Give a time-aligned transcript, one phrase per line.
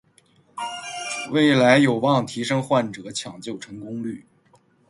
[1.29, 4.25] 未来有望提升患者抢救成功率